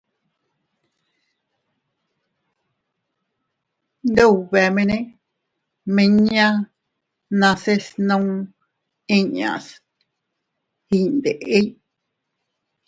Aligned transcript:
Iyndubemene 4.03 4.97
miñan 5.95 6.55
nase 7.39 7.73
snuu 7.85 8.29
inñas 9.17 9.65
iydindey. 10.97 11.65